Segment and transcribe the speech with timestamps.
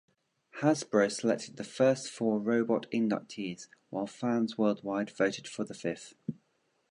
[0.61, 6.15] Hasbro selected the first four robot inductees, while fans worldwide voted for the fifth.